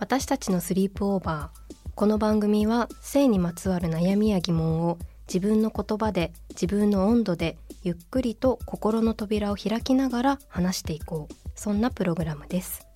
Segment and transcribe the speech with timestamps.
[0.00, 1.88] 私たちのスリープオーバー。
[1.96, 4.96] この番組は性にまつわる悩みや疑問を
[5.26, 11.34] 自分の言葉で自分の温度でゆっくりと心の扉を開きながら話していこう。
[11.56, 12.86] そんなプログラムです。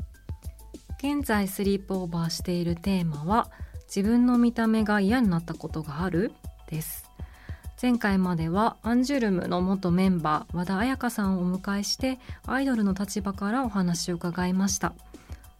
[0.98, 3.50] 現在スリープオーバーしているテーマは
[3.86, 6.30] 自分の見た目が嫌になったことがある？
[6.70, 7.10] です。
[7.82, 14.94] 前回まではアンジュルムの元メンバー和田彩香さんをお迎えしてアイドルの立場からお話を伺いました。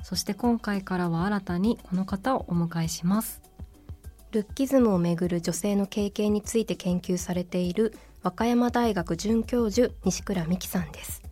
[0.03, 3.41] そして今回からは新たにこの方をお迎えします。
[4.33, 11.23] ルッキズムをめぐる女性の経験について研究されている和歌山大学准教授西倉美希さんです。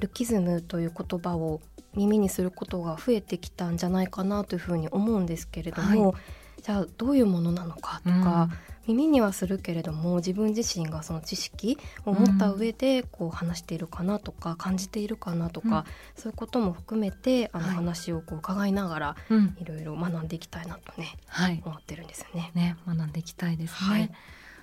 [0.00, 1.60] ルッキズムという言葉を
[1.94, 6.22] 耳にすることが増えてきたんじゃないかなというふうに思うんですけれども、はい、
[6.66, 8.48] じゃあどういうものなのかとか、
[8.88, 19.16] うん、耳にはするけれども自分自身がその知識を持った上でこう話しているかなとか感じているかなとか、うん、そういうことも含めてあの話をこう伺いながら、
[19.60, 22.50] い、ろいろ学んでいきたいなとね、はい、思ってるんですよね。
[22.56, 23.88] ね学んでいきたいですね。
[23.88, 24.10] はい。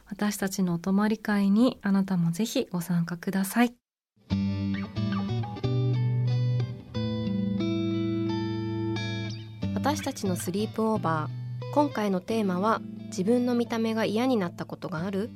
[0.07, 3.73] 私たちのお泊まり会にあなたもぜひご参加ください。
[9.73, 11.42] 私たちのスリープオーバー
[11.73, 15.31] 今回のテーマは自分の見た目が嫌になったことがある？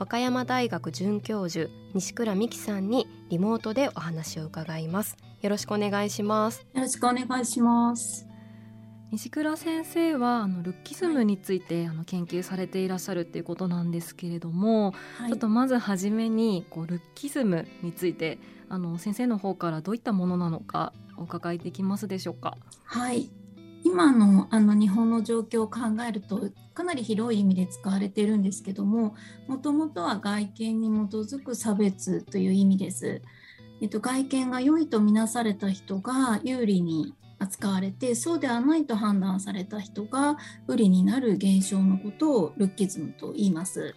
[0.00, 5.16] 和歌山大学准教授西倉美希さんにリモートでお話を伺います。
[5.42, 6.66] よろしくお願いします。
[6.74, 8.26] よろしくお願いします。
[9.12, 22.56] 西倉先生はあのルッキズムについてあの研究されていらっしゃるっていうことなんですけれども、はい、ちょっとまず初めにこうルッキズムについてあの先生の方からどういったものなのかお伺いできますでしょうか？
[22.82, 23.30] はい
[23.84, 29.14] 今のあの日本の状況を考えるとかなり広い意味で使われているんですけども
[29.48, 33.22] もともとは外見に基づく差別という意味です。
[33.82, 40.36] えっと、外見が良いとみなされた人が有利に扱われてそうではないと判断された人が
[40.66, 43.94] 不利になる現象のことをルッキズムと言います。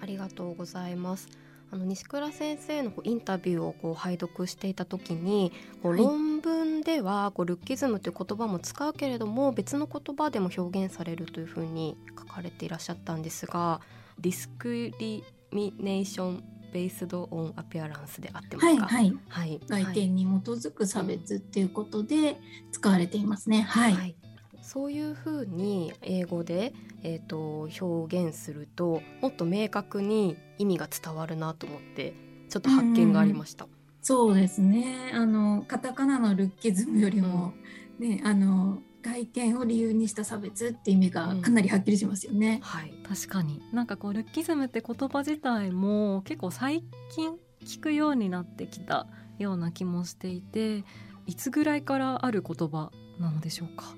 [0.00, 1.43] ありがとうございます。
[1.74, 5.50] あの西倉先生のインタビューをこう拝読していた時に、
[5.82, 13.80] こう論文ではこうルッキズムという言葉も使うけれども別の言葉でも表現されるというふうに書かれていらっしゃったんですが
[14.20, 18.86] ディスクリミネーションベースドオンアピアランスであってますか？
[18.86, 22.36] はい、はい、外見に基づく差別っていうことで
[22.70, 23.62] 使われていますね。
[23.62, 23.92] はい。
[23.92, 24.16] はい、
[24.64, 32.14] そういうふうに英語で、えーと、表現するともっと明確に意味が伝わるなと思って
[32.48, 33.66] ちょっと発見がありました。
[33.66, 33.68] う
[34.00, 35.12] そうですね。
[35.12, 37.52] あのカタカナのルッキズムよりも、
[38.00, 42.56] うん、ねあの外見を理由にした差別って意味がかなりはっきりしますよね。
[42.56, 43.60] うん、はい、確かに。
[43.72, 46.82] なんかこうルッキズムって言葉自体も結構最
[47.14, 49.06] 近聞くようになってきた
[49.38, 50.84] ような気もしていて
[51.26, 53.94] いつぐらいからある言葉なのでしょうか？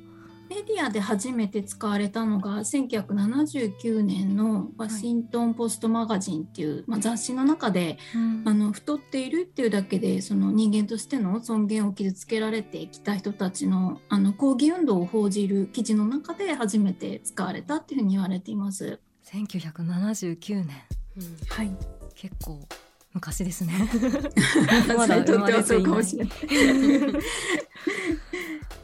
[0.49, 19.01] メディアで初めて使われたのが1979年のワシントン・ポストマガジンっていう、はい、まあ、雑誌の中で、うん、あの太っているっていうだけでその人間としての尊厳を傷つけられてきた人たちのあの抗議運動を報じる記事の中で初めて使われたっていうふうに言われています。
[19.25, 20.77] 1979年、
[21.16, 21.77] うん、はい
[22.15, 22.66] 結構
[23.16, 23.72] 昔ですね。
[24.95, 26.04] まだ生まれていない。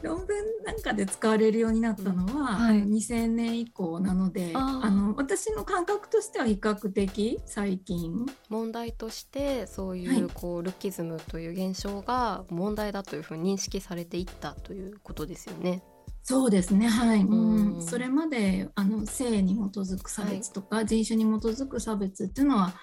[0.03, 0.27] 論文
[0.65, 8.25] なんかで使われるようになったのは、はい、2000年以降なのであの私の感覚としては比較的最近。
[8.49, 15.83] 問題としてそういうこう、はい、ルッキズムという現象が問題だというふうに認識されていったということですよね。
[16.21, 16.87] そうですね。
[16.87, 22.73] はい、うん、それまであの性に基づく差別とか、はい、人種に基づく差別っていうのは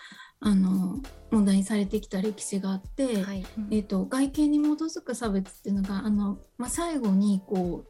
[0.41, 0.99] あの
[1.31, 3.45] 問題にされてきた歴史があって、はい。
[3.71, 7.85] えー、と外見に基づく差別っていうのがあの、まあ、最後にこ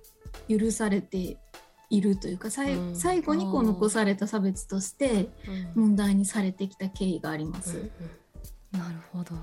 [0.49, 1.39] う許されて
[1.89, 2.97] いるというかさいうん。
[2.97, 5.29] 最後にこう残された差別として
[5.75, 7.91] 問題にされてきた経緯があります。
[8.73, 9.35] なるほど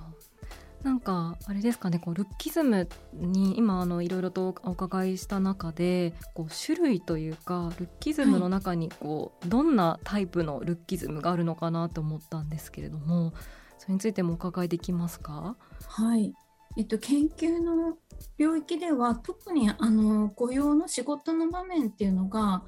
[0.84, 13.34] なんかあれですかねこうルッキズムに今あのいろいろとお伺いした中でこう種類というかルッキズムの中にこう、どんなタイプのルッキズムがあるのかなと思ったんですけれども
[13.80, 15.56] それについてもお伺いできますか？
[15.88, 16.34] はい。
[16.78, 17.98] えっと、研究の
[18.38, 22.64] 領域では特にあの雇用の仕事の場面っていうのが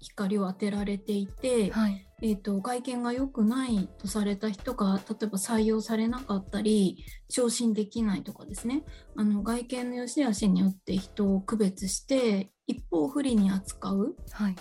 [0.00, 8.82] 光を当てられていて、はい、えー、と外見が良くないとされた人が例えば採用されなかったり昇進できないとかですね。
[9.14, 14.16] あの外見の良し悪しによって人を区別して一方不利に扱う。
[14.30, 14.56] はい、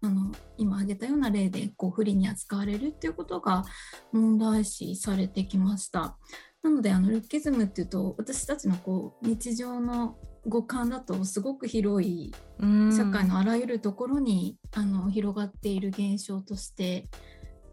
[0.00, 3.62] あの今挙げたような例でこう不利に扱われるっていうことが
[4.10, 6.16] 問題視されてきました。
[6.62, 10.16] なのであのルッキズムっていうと私たちのこう日常の
[10.46, 12.96] 五感だとすごく広いうん。
[12.96, 17.08] 社会のあらゆるところにあの広がっている現象として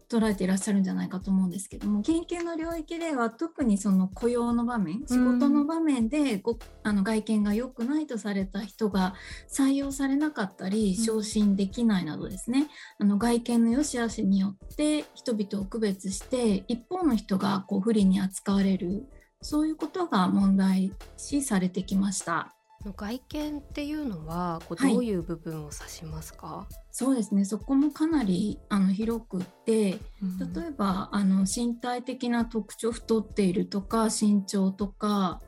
[0.08, 9.14] 捉えていらっしゃるんじゃないかと思うんですけども研究の領域では特にその雇用の場面仕事の場面でごあの外見が良くないとされた人が
[9.50, 11.04] 採用されなかったりうん。
[11.04, 12.68] 昇進できないなどですね、
[12.98, 19.06] あの外見の良し悪しによって人々を区別して一方の人がこう不利に扱われる。
[19.40, 22.57] そういうことが問題視されてきました。
[22.96, 27.44] 外見っていうのはこうはいどういう部分を指しますか、そうですね。
[27.44, 30.52] そこもかなりあの広くってうん。
[30.52, 35.40] 例えばあの身体的な特徴太っているとか身長とか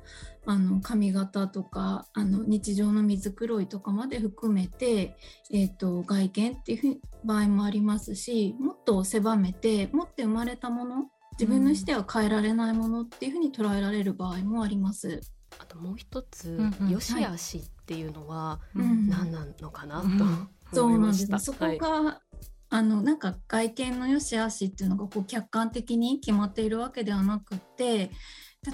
[0.47, 5.17] あの髪型とかあの日常の水黒いとかまで含めて、
[5.53, 15.21] えー、と外見っていう場合もありますしもっと狭めて持って生まれたもの自分の意思では変えられないものっていうふうに捉えられる場合もあります。
[15.59, 20.03] あともう一つ、んうんよし悪しっていうのはうん何なのかな
[20.73, 21.33] と思いました。
[21.33, 21.55] なんですね。
[21.55, 22.21] そこが、
[22.73, 28.11] あのなんか外見の良し悪しっていうのがこう客観的に決まっているわけではなくって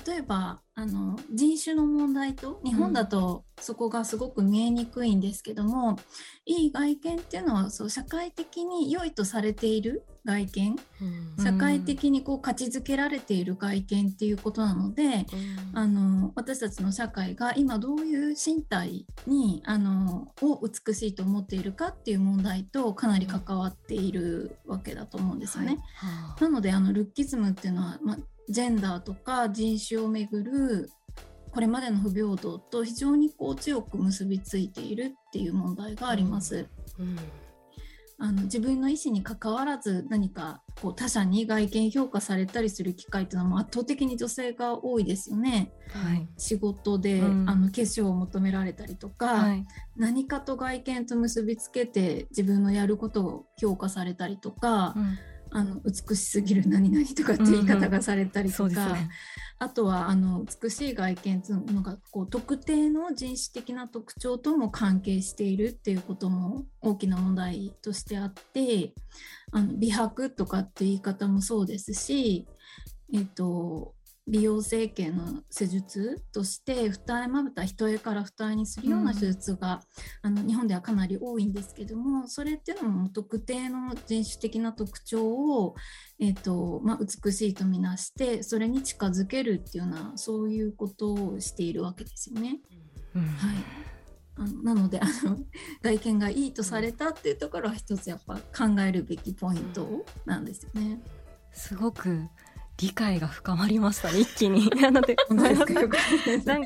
[0.06, 5.96] 例えばあの人種の問題と日本だとそこがすごく見えにくいんですけども、
[6.44, 10.76] いい外見っていうのはそう社会的に良いとされている外見
[11.38, 11.44] うん。
[11.44, 15.24] 社会的にこう価値づけられている外見っていうことなので、
[15.72, 25.78] あの私たちの社会が今どういう身体にあのを美しいと思っているかっていう問題とかなり関わっているわけだと思うんですよね。
[25.94, 26.42] はあ。
[26.42, 28.18] なのであのルッキズムっていうのは、まあ、
[28.48, 30.90] ジェンダーとか人種をめぐる
[31.56, 36.68] これまでの不平等と非常にこう強く結びついているっていう問題があります。
[36.98, 37.18] うん。
[38.18, 45.72] あの自分の意思に関わらず何かこう他者に外見評価されたりする機会っていうのは圧倒的に女性が多いですよね。
[45.88, 46.28] はい。
[46.36, 47.48] 仕事で、うん。
[47.48, 49.64] あの化粧を求められたりとか、はい。
[49.96, 55.18] 何かと外見と結びつけて自分のやることを評価されたりとか、うん
[55.50, 59.08] あの美しすぎる何々とかって言い方がされたりとか、そうですね。
[59.58, 68.92] あとはあの美しい外見というのがこう特定の人種的な特徴とも関係しているっていうことも大きな問題としてあって
[69.52, 72.46] あの美白とかって言い方もそうですし、
[73.14, 73.95] えっと
[74.26, 79.80] 美容整形の施術として二重まぶた一重から二重にするような手術が、
[80.22, 85.76] あの日本ではかなり多いんですけどもそれっていうのも特定の人種的な特徴を、
[86.18, 92.58] えっとまあ、美しいとみなしてそれに近づけるっていうようなそういうことをしているわけですよね。
[93.14, 93.86] うんはい
[94.38, 95.38] あのなのであの
[95.80, 101.00] 外見がいいとされたっていうところは一つやっぱ考えるべきポイントなんですよね。
[101.52, 102.20] すごく
[102.78, 104.70] 理解が深まりましたね一気に。
[104.80, 104.94] なん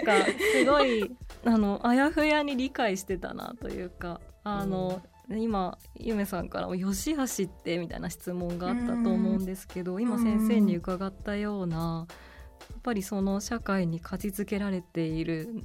[0.00, 0.12] か
[0.52, 1.10] すごい
[1.44, 12.06] あのあやふやに理解してたなというかあの、今ゆめさんからも「よしあしって」みたいな質問があったと思うんですけど、今先生に伺ったような
[12.70, 15.64] やっぱりその社会に価値づけられている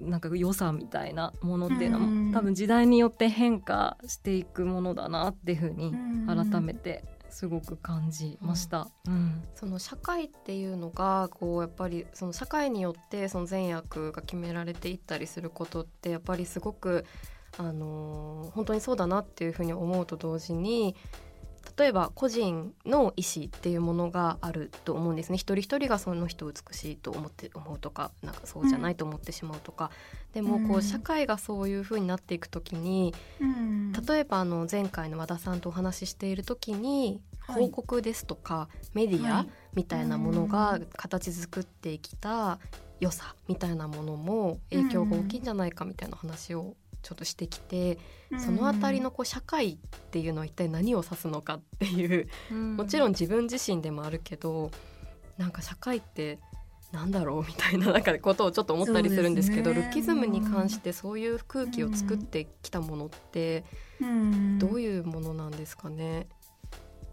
[0.00, 5.94] なんか良さみたいなものっていうのも、うん多分時代によって変化していくものだなっていうふうに
[6.26, 8.88] 改めてすごく感じました。
[9.08, 17.04] うんその社会っていうのがこうやっぱりその社会によってその善悪が決められていったりすることってやっぱりすごく
[17.58, 20.94] あのー本当にそうだなっていうふうに思うと同時に
[21.76, 25.36] 例えば個人の意思っていうものがあると思うんですね。
[25.36, 29.90] 一人一人がその人を美しいと思って思うとかなんかそうじゃないと思ってしまうとか、
[30.32, 33.92] でもこううん社会がそういうふうになっていくときにうん。
[33.92, 42.58] 例えばあの前回の和田さんとお話ししている時に広告ですとか、メディアみたいなものが形作ってきた
[43.00, 46.74] 良さみたいなものも影響が大きいんじゃないかみたいな話を
[47.04, 47.98] ちょっとしてきて、
[48.38, 49.76] そのあたりのこう社会っ
[50.10, 54.70] ていうのは一体何を指すのかっていう、もちろん自分自身でもあるけど
[55.38, 56.38] なんか社会って
[56.92, 63.64] なんだろうみたいななんかことをちょっと思ったりするんですけど、ね、ルッキズムに関してそういう空気を作ってきたものって
[64.58, 66.28] どういうものなんですかね？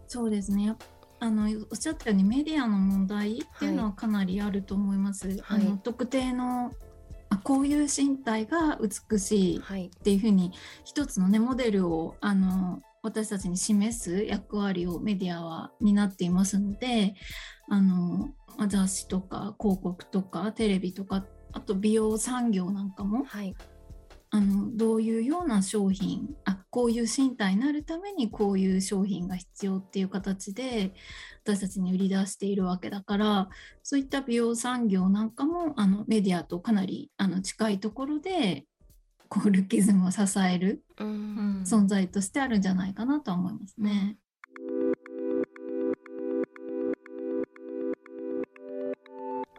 [0.08, 0.74] そうですね。
[1.20, 5.28] あのおっしゃったようにメディアの問題っていうのはかなりあると思います。
[5.28, 6.72] はい、あの特定の
[7.32, 10.52] あこういう身体が美しいっていうふうに、
[10.84, 17.14] 一つのねモデルをあの私たちに示す役割をメディアは担っていますので
[17.68, 18.34] あの
[18.68, 23.56] 雑誌とか広告とかテレビとかあと美容産業なんかも、はい、
[24.30, 30.92] あのどういうような商品あこういう身体になるためにこういう商品が必要っていう形で
[31.44, 33.48] 私たちに売り出しているわけだから
[33.82, 38.64] そういった美容産業なんかもあのメディアとかなりあの近いところで
[39.28, 40.84] こうルッキズムを支える
[41.64, 44.16] 存在としてあるんじゃないかなとは思いますね。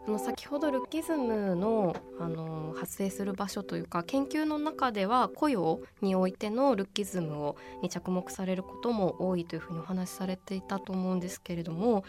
[0.06, 12.04] あの先ほどルッキズムのあの発生する場所というか研究の中では雇用においてのルッキズムをに着目されることも多いというふうにお話しされていたと思うんですけれども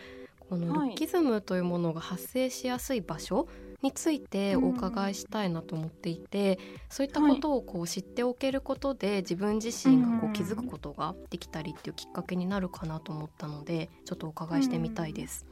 [0.48, 3.48] このルッキズムというものが発生しやすい場所
[3.82, 6.58] についてお伺いしたいなと思っていて、
[6.88, 15.46] そういったことをこう知っておけることで自分自身がこう気づくことができたりっていうきっかけになるかなと思ったのでちょっとお伺いしてみたいです。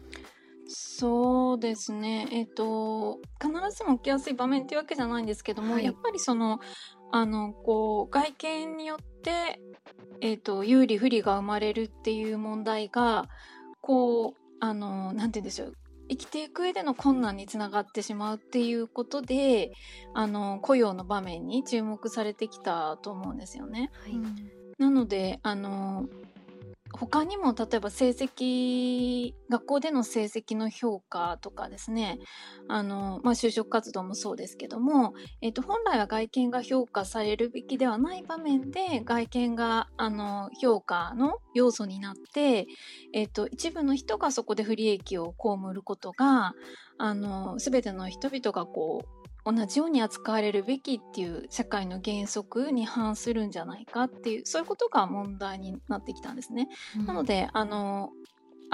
[0.67, 2.29] そうですね。
[2.31, 6.61] えっ、ー、と、必ずしも起きやすい場面っていうわけじゃないんですけども、はい、やっぱりその、
[7.11, 9.61] あの、こう、外見によって、
[10.21, 13.29] えっ、ー、と、有利不利が生まれるっていう問題が、
[13.81, 15.75] こう、あの、なんて言うんでしょう。
[16.09, 19.73] 生きていく上での困難につながってしまうっていうことで、
[20.15, 23.91] あの、雇用の場面に注目されてきたと思うんですよね。
[23.95, 24.15] はい、
[24.79, 26.07] なので、あの、
[26.93, 32.19] 他にも例えば成績学校での成績の評価とかですね。
[32.69, 42.67] あの、まあ、就職活動もそうですけども、えーと、本来は外見が評価されるべきではない場面で外見があの評価の要素になって、
[43.13, 46.55] えーと、一部の人がそこで不利益を被ることが
[46.99, 56.69] あの全ての人々がこう同じように扱われるべきっていう社会の原則に反するんじゃないかっていうそういうことが問題になってきたんですね。
[56.99, 58.11] うん、なのであの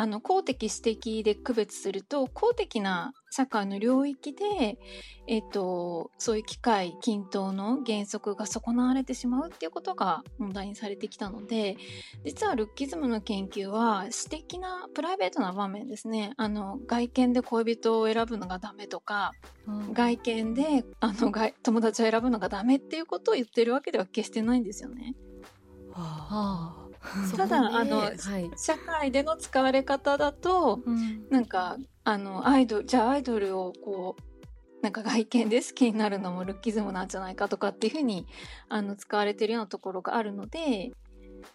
[0.00, 4.78] あの公的私的で区別すると公的な社会の領域で、
[5.26, 11.76] えっと、そういう機械均等の原則が損なわれてしまうっていうことが問題にされてきたので
[12.25, 16.33] 実はルッキズムの研究は私的なプライベートな場面ですね。
[16.37, 19.33] あの外見で恋人を選ぶのがダメとか、
[19.67, 21.33] うん、外見であの
[21.64, 25.17] 友達を選ぶのがダメっていうことを言ってるわけでは決してないんですよね。
[25.90, 26.88] はあ
[27.36, 28.16] ただ、あの、はい、
[28.56, 38.26] 社会での使われ方だと、うん、なんかあのアイドルじゃあアイドルをこうなんか外見で好きになるのもルッキズムなんじゃないかとかっていうふうに
[38.68, 40.92] あの使われてるようなところがあるので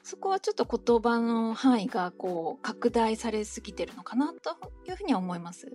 [0.04, 4.52] そこはちょっと言葉の範囲がこう拡大されすぎてるのかなと
[4.88, 5.72] いうふうには思います。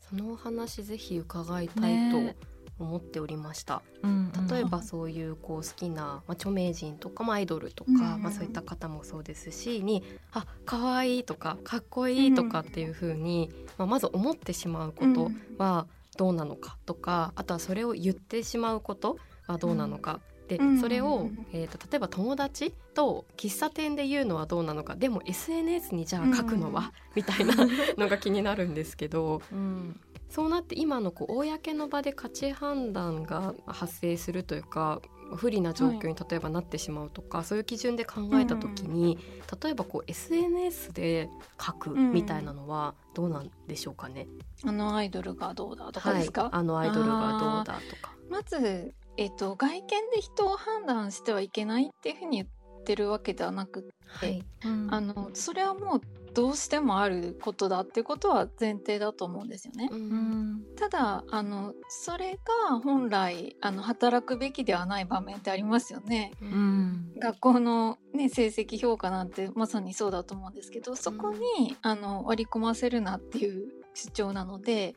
[0.00, 2.34] そのお話ぜひ伺いたいと
[2.78, 10.02] 思っておりました、うんうん、例えばそういうこう好きな、まあ、著名人とか、まあ、アイドルとか、うんうん、まあ、そういった方もそうですしに
[10.32, 15.86] 「あ可愛いとか「かっこいい」とかっていうふうに、まあ、まず思ってしまうことは
[16.16, 24.96] どうなのかとかあとはそれを言ってしまうことはどうなのか、でそれを、えーと、例えば友達と喫茶店で言うのはどうなのか。
[24.96, 27.54] でも SNS にじゃあ書くのは、みたいな
[27.96, 30.00] のが気になるんですけど、うん、
[30.32, 35.02] そうなって今のこう公の場で価値判断が発生するというか
[35.36, 39.18] 不利な状況に例えばなってしまうとか、はい、そういう基準で考えた時に、
[39.52, 41.28] うん、例えばこう SNS で
[41.60, 44.26] 書くみたいなのはどうなんでしょうかね、
[44.62, 48.12] うん、あのアイドルがどうだとかですか、はい、あのアイドルがどうだとか。
[48.30, 54.42] まず、えーと、外見で人を判断してはいけないっていうふうに言ってるわけではなくって、はい。
[54.64, 56.00] うん、あのそれはもう
[56.34, 59.88] どうしてもあることだってことは前提だと思うんですよね。
[59.90, 62.38] うん、ただあのそれ
[62.70, 66.32] が本来あの働くべきではない場面ってありますよね。
[66.40, 74.94] うん、学校の、ね、成績評価なんてまさにそうだと思うんですけどそこに、うん、あの割り込ませるなっていう主張なので、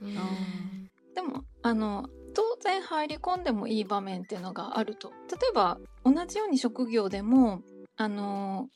[1.16, 5.10] でもあの当然入り込んでもいい場面っていうのがあると。
[5.10, 7.62] 例えば同じように職業でも
[7.98, 8.70] あの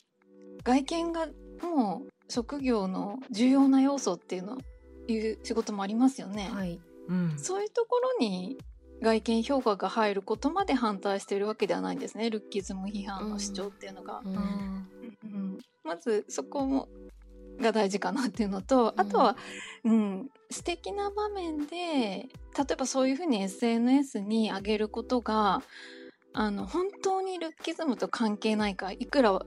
[0.63, 1.27] 外見が
[1.61, 4.57] もう職業の重要な要素っていうの
[5.07, 6.50] いう仕事もありますよね。
[6.53, 6.79] はい。
[7.07, 8.57] うん、そういうところに
[9.01, 12.29] 外見評価が入ることまで反対しているわけではないんですね。
[12.29, 14.21] ルッキズム批判の主張っていうのが。
[14.24, 16.88] うん、うん、まずそこも
[17.59, 19.36] が大事かなっていうのと、あとは、
[19.83, 22.27] うん、素敵な場面で例
[22.71, 25.62] えばそういうふうに SNS に上げることが
[26.33, 29.39] あの本当にルッキズムと関係ないかいくら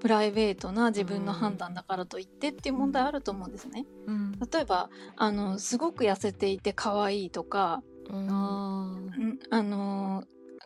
[0.00, 3.86] プライベートな自分の判断だからといってっていう問題あると思うんですね。
[4.06, 8.28] うん、例えばあのすごく痩せていて可愛いとか、うん、
[9.50, 10.24] あの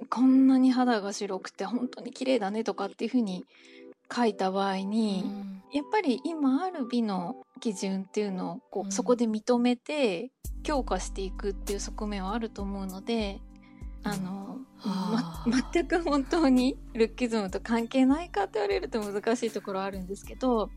[0.08, 3.44] こんなに肌が白くて本当に綺麗だねとかっていうふうに
[4.14, 10.30] 書いた場合に、うん、やっぱり今ある美の基準っていうのをこう、そこで認めて
[10.62, 13.40] 強化していくっていう側面はあると思うので
[14.04, 14.41] あの
[14.84, 20.70] ま、全く本当にルッキズムと関係ないかって言われると難しいところはあるんですけど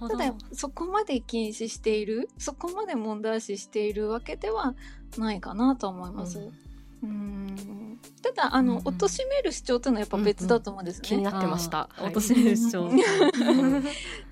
[0.00, 4.74] ただそこまで禁止しているそこまで問題視しているわけでは
[5.16, 6.38] ないかなと思います。
[7.02, 11.08] うん、うんただあの、うん、貶める主張というのはやっぱ別だと思うんですね。
[11.08, 11.88] 気になってました。
[11.96, 12.90] 貶める主張。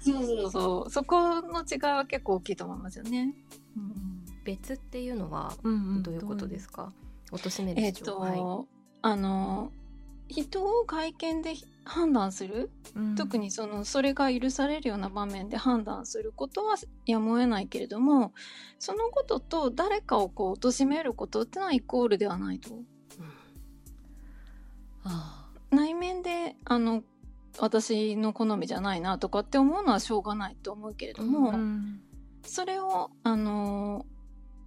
[0.01, 3.35] そうそうそうそこの違いは結構大きいと思いますよね。
[3.77, 6.93] うん、別っていうのはどういうことですか？
[7.33, 7.87] 貶める主張。
[7.87, 8.76] えっ、ー、と、はい
[9.07, 9.71] あの
[10.27, 16.75] 人を会見で判断する、うん、特にそのそれが許されるような場面で判断することは
[17.07, 18.33] やむを得ないけれども
[18.81, 22.75] そのことと誰かをこう貶めることってのはイコールではないと。
[22.75, 22.85] うん。
[25.05, 27.05] あ、内面であの
[27.61, 32.01] 私の好みじゃないなとかって思うのはしょうがないと思うけれども、うん、
[32.43, 34.05] それをあの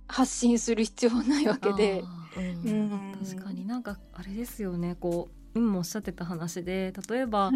[0.10, 2.04] 発信する必要はないわけで。
[2.38, 4.96] うん、確かになんかあれですよね。
[5.00, 7.51] こう今もおっしゃってた話で例えば、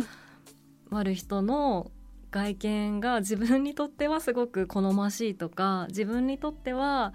[0.91, 1.91] ある人の
[2.31, 7.13] 外見が自分にとってはすごく好ましいとか自分にとっては、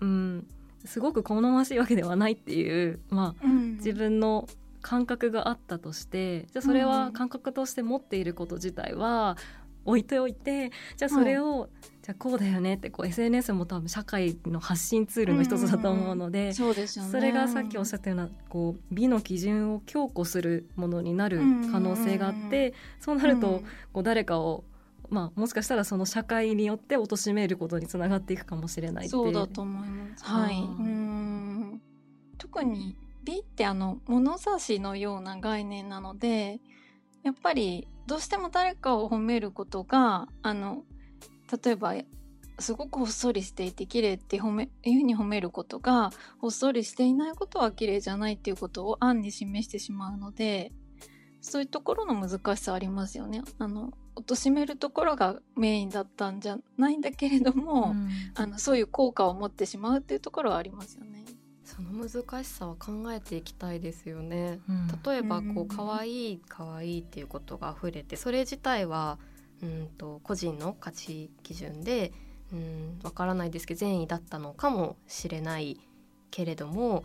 [0.00, 0.46] うん、
[0.84, 4.48] すごく好ましいわけではないっていう、まあ、うん、自分の
[4.80, 9.36] 感覚があったとしてじゃあそれは感覚として持っていること自体は
[9.86, 11.68] 置いておいてじゃあそれを
[12.02, 21.40] じゃあこうだよねってこう SNS も多分社会の発信ツールの一つだと思うので、そうですよね、それがさっきおっしゃったようなこう美の基準を強固するものになる
[21.72, 24.64] 可能性があって、そうなるとこう誰かを
[25.08, 30.24] まあ、もしかしたらその社会によって貶めることにつながっていくかもしれないそうだと思います。
[30.24, 31.80] はい、うん。
[32.38, 36.60] 特に美ってあの物差しのような概念なので
[37.26, 40.84] やっぱりどうしても誰かを褒めることがあの
[41.64, 41.94] 例えば
[42.60, 50.70] すごくほっそりしていて綺麗って褒めいうふうに褒めることがほっそりしていないことは綺麗じゃないっていうことを暗に示してしまうので
[51.40, 53.42] そういうところの難しさありますよね。
[53.58, 61.24] あの貶めるところがメインだったんじゃないんだけれども、うん、あのそういう効果を持ってしまうっていうところはありますよね。
[61.76, 64.60] その難しさは考えていきたいですよね。
[64.68, 69.18] うん、例えばこう可愛い可愛いっていうことが溢れてそれ自体は
[69.62, 72.12] うんと個人の価値基準で
[72.52, 75.78] うんわからないですけど善意だったのかもしれない
[76.30, 77.04] けれども、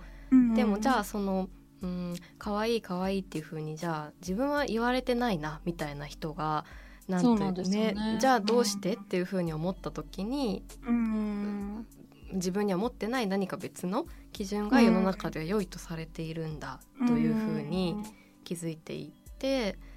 [0.56, 1.50] でもじゃあその
[1.82, 6.64] うん可愛い可愛いっていうふうにじゃあ自分は言われてないなみたいな人が
[7.08, 11.86] なんてね、ね、じゃあどうしてっていうふうに思った時に、うん、
[12.34, 17.96] 自分には持ってない何か別の基準が世の中では良いとされているんだというふうに
[18.44, 19.78] 気づいていって。
[19.86, 19.91] うん。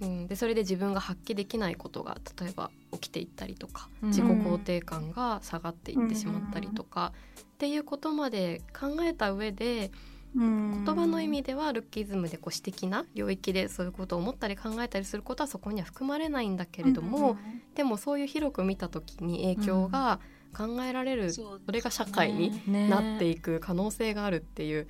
[0.00, 9.92] うん、でそれで自分が発揮できないことが例えば起きていったりとか、自己肯定感が下がっていってしまったりとか、っていうことまで考えた上で、
[10.34, 17.36] 言葉の意味ではルッキズムでこう私的な領域でそういうことを思ったり考えたりすることはそこには含まれないんだけれども、
[17.76, 20.18] でもそういう広く見た時に影響が
[20.54, 24.86] 考えられる、それが社会になっていく可能性があるっていう。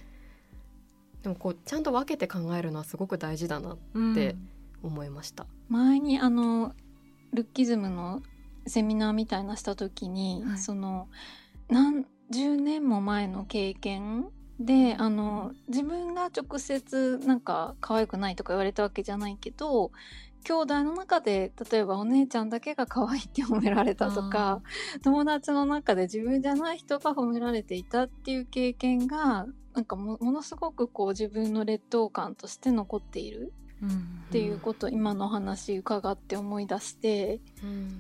[1.23, 3.79] でもこうちゃんと分けて考えるのはすごく大事だなっ
[4.15, 4.37] て
[4.83, 5.47] 思いました。
[5.69, 6.75] 前にあの
[7.33, 8.23] ルッキズムの
[8.67, 11.09] セミナーみたいなした時に、はい、その
[11.69, 14.27] 何十年も前の経験
[14.61, 19.91] であの自分が直接なんか可愛くないとか言われたわけじゃないけど
[20.45, 24.61] 兄弟の中で例えばお姉ちゃんだけが可愛いって褒められたとか
[25.03, 33.53] 友達の中で自分じゃない人が褒められていたっていう経験がなんかものすごくこう自分の劣等感として残っている
[34.29, 37.41] っていうことを今の話伺って思い出して、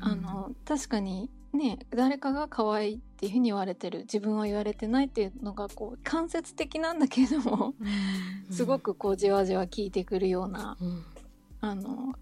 [0.00, 7.74] あの確かにね誰かが可愛いっていうふうに言われてる自分は言われてないっていうのがこう間接的なんだけれども、
[8.50, 10.76] すごくこうじわじわ効いてくるような、
[11.60, 12.14] あの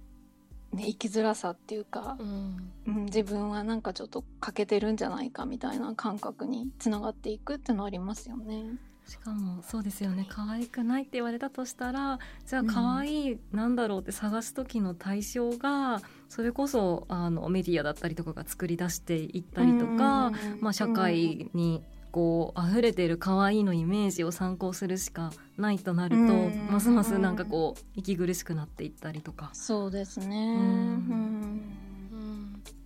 [0.72, 8.78] ね、生きづらさっていうか、うん、自分はなんかちょっと欠けてるんじゃないかみたいな感覚につながっていくってのはありますよね。
[9.06, 10.26] しかもそうですよね。
[10.28, 21.82] 可愛くないって言われたとしたらじゃあ可愛いなんだろうって探す時の対象が、それこそあのメディアだったりとかが作り出していったりとか、まあ、社会に
[22.12, 29.50] こう溢れてる可愛いのイメージを参考するしかないとなると、ますますなんかこう息苦しくなっていったりとか。
[29.54, 30.58] そうですね、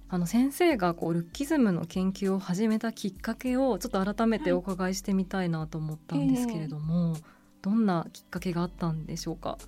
[0.09, 7.21] あの先生がこうルッキズムの研究を始めたきっかけをちょっと改めてお伺いしてみたいなと思ったんですけれども、はい、
[7.63, 9.59] どんなきっかけがあったんでしょうか？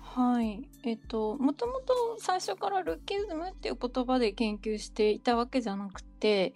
[0.00, 0.62] はい。
[0.84, 6.54] えっともともと最初からルッキズムっていう言葉で研究していたわけじゃなくて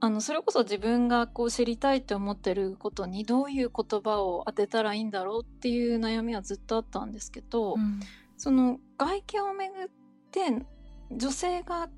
[0.00, 8.00] あのそれこそ自分がこう知りたいと思ってることにどういう言葉を当てたらいいんだろうっていう悩みはずっとあったんですけど、うん、
[8.36, 9.88] その外見をめぐっ
[10.30, 10.64] て
[11.10, 11.88] 女性が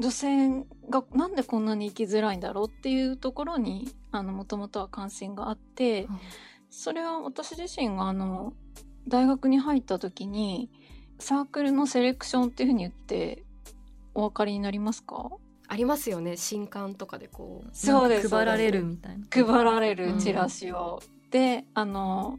[0.00, 0.48] 女性
[0.90, 6.18] がなんでこんなに生きづらいんだろうっていうところにもともとは関心があって、うん、
[6.68, 8.54] それは私自身があの
[9.06, 10.68] 大学に入った時に
[11.20, 13.44] サークルのセレクションっていうふうに言って
[14.14, 15.30] お分かりになりますか？
[15.66, 16.36] ありますよね。
[16.36, 19.26] 新刊とかでこうそうです配られるみたいな。
[19.30, 22.38] 配られるチラシを、うん、であの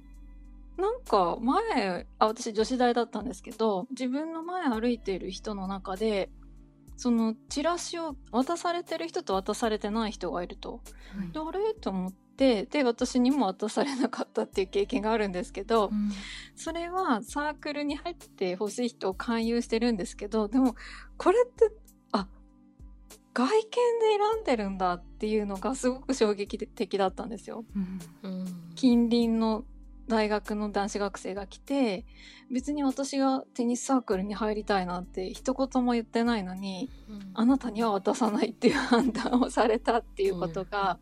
[0.78, 6.30] なんか前あ私女子大だったんですけど自分の前歩いている人の中で
[6.98, 10.82] そのチラシを渡されてる人と渡されてない人がいると、
[11.18, 11.74] はい、であれ？
[11.74, 16.12] と思ってで私にも渡されなかったっていう経験があるんですけど、うん、
[16.56, 20.76] それはサークルに入ってほしい人を勧誘してるんですけどでも
[21.18, 21.72] これって
[23.36, 23.70] 外見で
[24.34, 27.66] 選んでるんだっていうのがすごく衝撃的だったんですよ。
[28.24, 28.46] うん、
[28.76, 29.66] 近隣の
[30.08, 32.06] 大学の男子学生が来て
[32.50, 40.98] 別に私がテニスサークルに入りたいなんて一言も言ってないのに、うん、あなたには渡さないっていう判断をされたっていうことが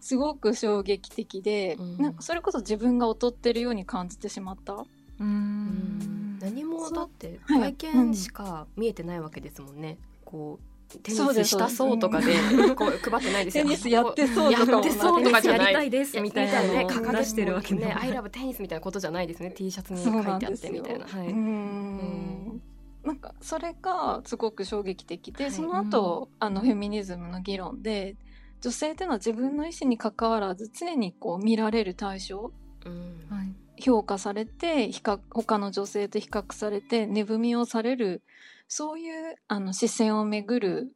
[0.00, 4.86] すごく衝撃的で、うん、なんかそれこそ自分が劣ってるように感じてしまった。
[5.18, 6.38] うん。
[6.40, 9.88] 何もだって外見しか見えてないわけですもんね。
[9.88, 12.34] はい、こうテニスしたそうとかで
[12.74, 13.64] こう配ってないですよ。
[13.66, 15.60] テニスやってそうとかやってそうとかじゃない。
[15.62, 17.92] やりたいですみたいなね掲してるわけね。
[17.92, 19.50] アイラブテニスみたいなことじゃないですね。
[19.50, 21.06] T シャツに書いてあってみたいな。
[21.06, 21.28] はい。
[21.28, 22.62] うん
[23.02, 28.16] なんかそれがすごく衝撃的で、はい、その後、あのフェミニズムの議論で
[28.60, 32.50] 女性っていうのは自分の意思にかかわらず常にこう見られる対象、
[32.84, 38.22] うん、評価されて比較他の女性と比較されて値踏みをされる
[38.68, 40.92] そういうあの視線をめぐる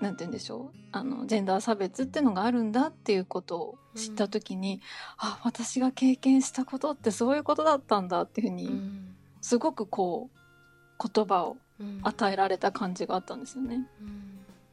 [0.00, 4.80] なんて言うんでしょうあのジェンダー差別っていうのがあるんだっていうことを知った時に、うん、
[5.18, 11.56] あ私が経験したことってそういうことだったんだっていうふうに、うん、すごくこう言葉を
[12.02, 13.86] 与えられた感じがあったんですよね。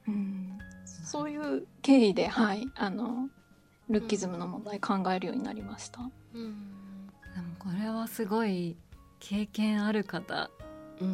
[0.08, 3.30] うん、うん、そういう経緯で、はい、あの
[3.90, 6.00] ルッキズムの問題考えるようになりました。
[6.00, 8.78] でもこれはすごい
[9.20, 10.50] 経験ある方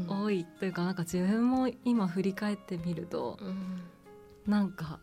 [0.08, 3.84] 多いというかなんか自分も今振り返ってみると、うん、
[4.48, 5.00] なんか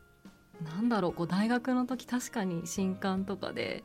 [0.63, 3.85] なんだろうこう大学の時確かに新刊とかで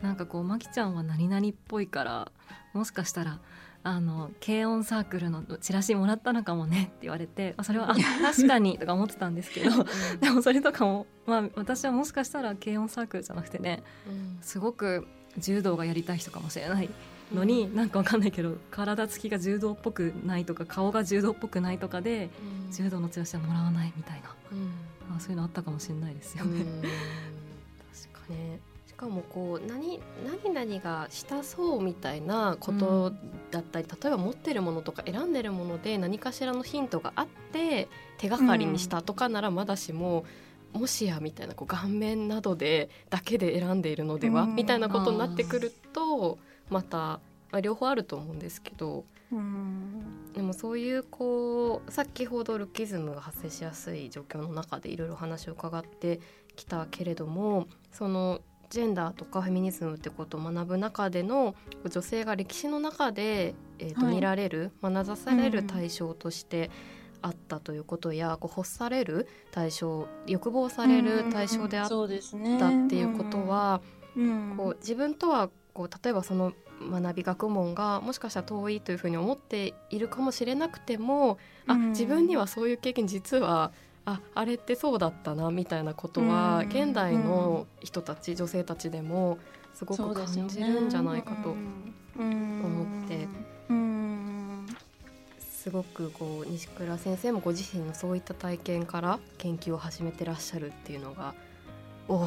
[0.00, 2.32] なんかこうまきちゃんは何々っぽいから
[2.72, 3.38] もしかしたら
[3.82, 9.72] あの軽音サークルのチラシもらったのかもねって言われてそれはあ確かにとか思ってたんですけど、う
[10.16, 15.06] ん、でもそれとかも、まあ、私はもしかしたら軽音サークルじゃなくてね、うん、すごく
[15.38, 16.90] 柔道がやりたい人かもしれない
[17.34, 22.30] のに、うん、なんかわかんないけど体つきが柔道っぽくないとか顔が柔道っぽくないとかで、
[22.66, 24.58] うん、柔道のチラシはもらわないみたいな、うん、
[25.08, 26.64] まあ、そういうのあったかもしれないですよね。
[28.12, 28.58] 確かに。
[28.86, 29.98] しかもこう何
[30.44, 33.14] 何々がしたそうみたいなこと
[33.50, 37.88] だったり、例えば持ってるものとか選んでるもので何かしらのヒントがあって
[38.18, 40.26] 手がかりにしたとかならまだしも、
[40.74, 46.38] もしやみたいなこう顔面などでだけで選んでいるのでは、みたいなことになってくると。
[46.70, 47.20] また、ま
[47.52, 49.04] あ、両方あると思うんですけど、
[50.34, 56.20] でもそういうこう先ほどルッキズムが発生しやすい状況の中でいろいろ話を伺って
[56.56, 61.54] きたけれどもそのジェンダーとかフェミニズムってことを学ぶ中での
[61.88, 66.70] 女性が歴史の中で、えーと見られる、まなざされる対象として
[67.20, 72.06] あったということや、こう欲される対象欲望される対象であったっ
[72.88, 73.80] ていうことは、
[74.56, 83.72] こう自分とはこう例えばその学び学問がもしかしたら遠いというふうに思っているかもしれなくても、うん、あ自分にはそういう経験実は
[84.04, 89.38] ああれってそうだったなみたいなことは、うん、現代の人たち、うん、女性たちでも
[89.72, 91.54] すごく感じるんじゃないかと
[92.18, 93.26] 思って。
[95.38, 101.34] すごくこう西倉先生もご自身のそういった体験から研究を始めてらっしゃるっていうのが
[102.10, 102.26] おお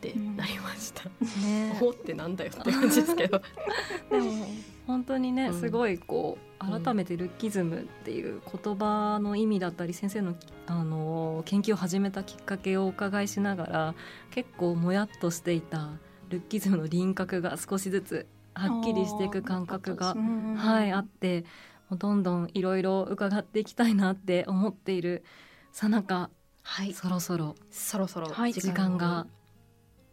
[0.00, 1.04] てなりました。
[1.44, 3.42] ね、 おおってなんだよって感じですけど。
[4.10, 4.46] でも
[4.86, 10.34] 本当にね、すごいこう改めてルッキズムっていう言葉の意味だったり先生の
[10.66, 13.94] あの研究を始めたきっかけをお伺いしながら
[14.30, 15.90] 結構もやっとしていた
[16.30, 20.16] ルッキズムの輪郭が少しずつはっきりしていく感覚が、
[20.56, 21.44] はい、あって
[21.90, 25.22] どんどんいろいろ伺っていきたいなって思っている
[25.70, 26.30] さなか、
[26.70, 27.56] はい、そろそろ。
[27.70, 29.26] そろそろ時間が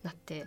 [0.03, 0.45] なって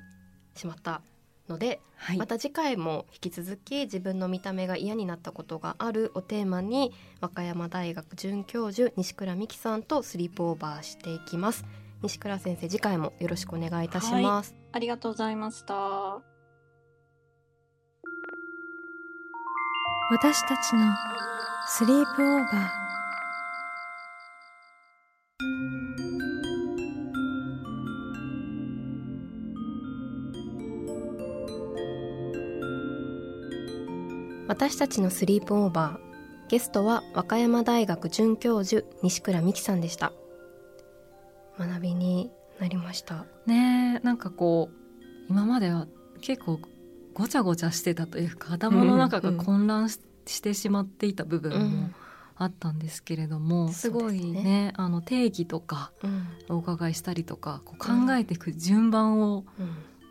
[0.54, 1.02] しまった
[1.48, 11.64] ので、はい、また次回も引き続き自分の見た目が嫌になったことがあるをテーマに和歌山大学准教授西倉美希さんとスリープオーバーしていきます。
[12.02, 15.74] 西倉先生次回もよろしくお願いいたします、はい、ありがとうございました。
[20.10, 20.94] 私たちの
[21.66, 22.87] スリープオーバー
[34.58, 36.50] 私たちのスリープオーバー。
[36.50, 40.12] ゲストは和歌山大学准教授西倉美希さんでした。
[41.56, 43.24] 学びになりました。
[43.46, 45.86] ねなんかこう今までは
[46.20, 46.58] 結構
[47.14, 50.00] ごちゃごちゃしてたというか頭の中が混乱し,、
[50.42, 51.90] てしまっていた部分も
[52.34, 55.92] あったんですけれども、うん、すごいね、ね、あの定義とか
[56.48, 59.44] お伺いしたりとか、こう考えていく順番を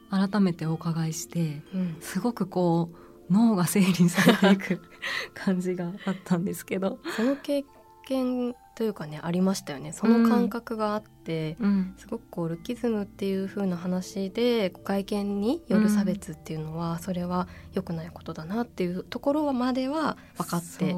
[0.10, 4.82] 改めてお伺いして、うん、すごくこう脳が整理されていく
[5.34, 7.00] 感じがあったんですけど。
[7.16, 7.64] その経
[8.06, 9.92] 験というかねありましたよね。
[9.92, 20.96] その感覚があって、うん、すごくこうルッキズムっていう風な話で外見による差別っていうのは、うん、それは良くないことだなっていうところまでは分かって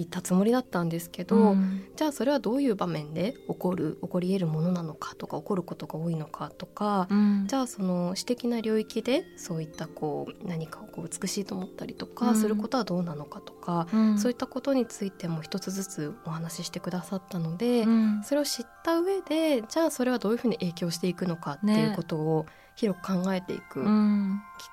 [0.00, 7.06] いたつもりだったんですけど、うん、じゃあそれはどういう場面で起こる起こり得るものなのかとか起こることが多いのかとか、
[7.46, 13.86] じゃあその私的な領域でそういったこう何かをこう美しいと思ったりとかすることはどうなのかとか、
[14.16, 23.86] そういったことについても一つずつお話ししてくださったので、うん、それを知った上でじゃあそれはどういうふうに影響していくのかっていうことを広く考えていくきっ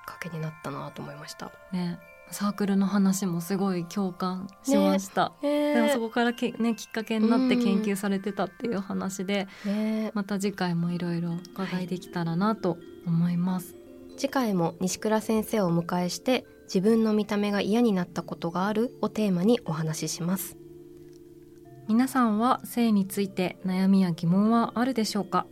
[0.06, 1.52] かけになったなと思いました。
[1.72, 1.98] ね
[2.30, 13.78] サークルの話もすごい共感しました、ね、でもそこからけ、ね、きっかけになって研究されてたっていう話で、ね、また次回もいろいろ伺いできたらなと思います、は
[14.14, 20.56] い、次回も西倉先生をお迎えして自分の見た目が嫌になったことがあるをテーマにお話しします。
[21.88, 25.46] 皆さんは性について悩みや疑問はあるでしょうか？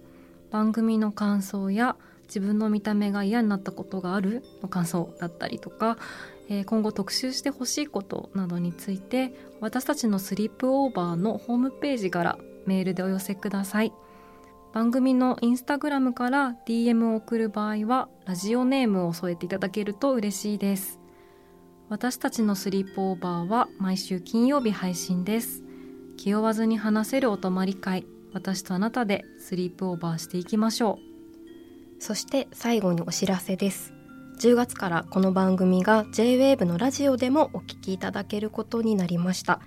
[0.50, 5.96] 番組の感想や自分の見た目が嫌になったことがあるの感想だったりとか、
[6.48, 13.92] えー、今後特集してほしいことなどについて私たちのスリープオーバーのホームページからメールでお寄せください。
[14.72, 21.00] 番組のインスタグラムから DM を送る場合はラジオネームを添えていただけると嬉しいです。
[21.88, 25.62] 私たちのスリープオーバーは毎週金曜日配信です。
[26.18, 30.98] 気負わずに話せるお泊まり会私とあなたでスリープオーバーしていきましょ
[31.98, 32.02] う。
[32.02, 33.95] そして最後にお知らせです。
[34.38, 39.61] 10月からこの番組が JWAVE のラジオでもお聞きいただけることになりました。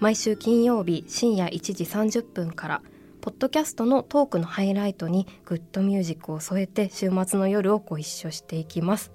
[0.00, 2.80] 毎週金曜日深夜1時30分から
[3.20, 9.12] ポッドキャストのトークのハイライトにグッドミュージックを添えて週末の夜をご一緒していきます。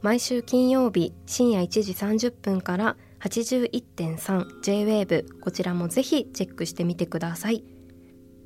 [0.00, 7.64] 毎週金曜日深夜1時30分から 81.3JWAVE こちらもぜひチェックしてみてください。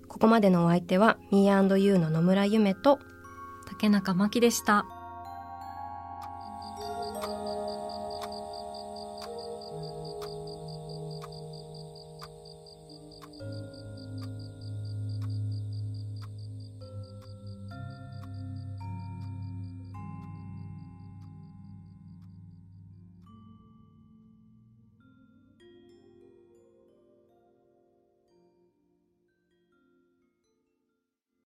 [0.09, 3.01] ここまでのお相手は Me&You の野村夢と
[3.69, 4.96] 竹中真希でした。